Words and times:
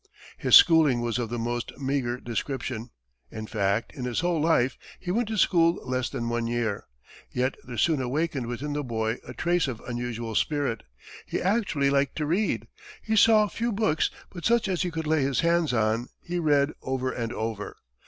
His 0.39 0.55
schooling 0.55 1.01
was 1.01 1.19
of 1.19 1.29
the 1.29 1.37
most 1.37 1.77
meagre 1.79 2.19
description; 2.19 2.89
in 3.29 3.45
fact, 3.45 3.93
in 3.93 4.05
his 4.05 4.21
whole 4.21 4.41
life, 4.41 4.75
he 4.99 5.11
went 5.11 5.27
to 5.27 5.37
school 5.37 5.79
less 5.87 6.09
than 6.09 6.27
one 6.27 6.47
year. 6.47 6.87
Yet 7.29 7.53
there 7.63 7.77
soon 7.77 8.01
awakened 8.01 8.47
within 8.47 8.73
the 8.73 8.83
boy 8.83 9.19
a 9.27 9.35
trace 9.35 9.67
of 9.67 9.79
unusual 9.81 10.33
spirit. 10.33 10.81
He 11.27 11.39
actually 11.39 11.91
liked 11.91 12.15
to 12.15 12.25
read. 12.25 12.67
He 13.03 13.15
saw 13.15 13.47
few 13.47 13.71
books, 13.71 14.09
but 14.31 14.43
such 14.43 14.67
as 14.67 14.81
he 14.81 14.89
could 14.89 15.05
lay 15.05 15.21
his 15.21 15.41
hands 15.41 15.71
on, 15.71 16.07
he 16.19 16.39
read 16.39 16.73
over 16.81 17.11
and 17.11 17.31
over. 17.31 17.77